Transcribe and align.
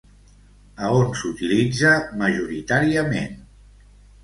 A 0.87 0.89
on 0.99 1.11
s'utilitza 1.19 1.93
majoritàriament? 2.23 3.39